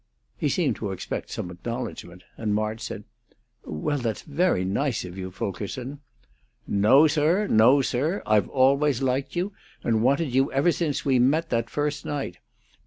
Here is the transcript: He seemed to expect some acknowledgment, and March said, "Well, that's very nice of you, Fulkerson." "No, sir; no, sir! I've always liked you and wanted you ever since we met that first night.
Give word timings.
He 0.35 0.49
seemed 0.49 0.77
to 0.77 0.91
expect 0.91 1.29
some 1.29 1.51
acknowledgment, 1.51 2.23
and 2.35 2.55
March 2.55 2.81
said, 2.81 3.03
"Well, 3.65 3.99
that's 3.99 4.23
very 4.23 4.65
nice 4.65 5.05
of 5.05 5.15
you, 5.15 5.29
Fulkerson." 5.29 5.99
"No, 6.65 7.05
sir; 7.05 7.45
no, 7.45 7.83
sir! 7.83 8.23
I've 8.25 8.49
always 8.49 9.03
liked 9.03 9.35
you 9.35 9.53
and 9.83 10.01
wanted 10.01 10.33
you 10.33 10.51
ever 10.51 10.71
since 10.71 11.05
we 11.05 11.19
met 11.19 11.51
that 11.51 11.69
first 11.69 12.03
night. 12.03 12.39